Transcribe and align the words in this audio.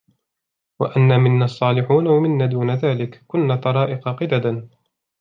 وَأَنَّا 0.79 1.17
مِنَّا 1.17 1.45
الصَّالِحُونَ 1.45 2.07
وَمِنَّا 2.07 2.45
دُونَ 2.45 2.73
ذَلِكَ 2.75 3.23
كُنَّا 3.27 3.55
طَرَائِقَ 3.55 4.09
قِدَدًا 4.09 4.69